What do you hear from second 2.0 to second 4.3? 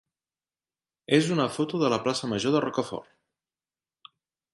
plaça major de Rocafort.